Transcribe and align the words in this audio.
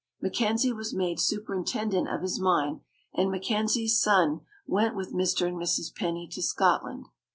Mackenzie 0.19 0.73
was 0.73 0.95
made 0.95 1.19
superintendent 1.19 2.07
of 2.09 2.23
his 2.23 2.39
mine, 2.39 2.81
and 3.13 3.29
Mackenzie's 3.29 4.01
son 4.01 4.41
went 4.65 4.95
with 4.95 5.13
Mr. 5.13 5.47
and 5.47 5.57
Mrs. 5.57 5.93
Penny 5.95 6.27
to 6.29 6.41
Scotland. 6.41 7.05